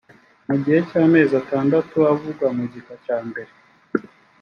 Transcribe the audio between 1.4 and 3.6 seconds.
atandatu avugwa mu gika cyambere